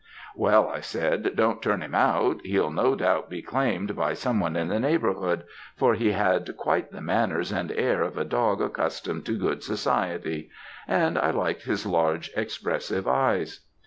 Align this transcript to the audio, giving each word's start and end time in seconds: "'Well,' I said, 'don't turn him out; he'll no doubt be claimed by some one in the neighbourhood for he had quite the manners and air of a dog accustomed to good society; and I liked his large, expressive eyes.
"'Well,' 0.35 0.67
I 0.67 0.79
said, 0.79 1.35
'don't 1.35 1.61
turn 1.61 1.83
him 1.83 1.93
out; 1.93 2.41
he'll 2.43 2.71
no 2.71 2.95
doubt 2.95 3.29
be 3.29 3.43
claimed 3.43 3.95
by 3.95 4.15
some 4.15 4.39
one 4.39 4.55
in 4.55 4.67
the 4.69 4.79
neighbourhood 4.79 5.43
for 5.75 5.93
he 5.93 6.13
had 6.13 6.57
quite 6.57 6.91
the 6.91 7.01
manners 7.01 7.51
and 7.51 7.71
air 7.71 8.01
of 8.01 8.17
a 8.17 8.25
dog 8.25 8.61
accustomed 8.63 9.27
to 9.27 9.37
good 9.37 9.61
society; 9.61 10.49
and 10.87 11.19
I 11.19 11.29
liked 11.29 11.65
his 11.65 11.85
large, 11.85 12.31
expressive 12.35 13.07
eyes. 13.07 13.59